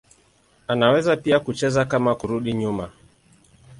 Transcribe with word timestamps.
Anaweza 0.67 1.17
pia 1.17 1.39
kucheza 1.39 1.85
kama 1.85 2.15
kurudi 2.15 2.53
nyuma. 2.53 2.89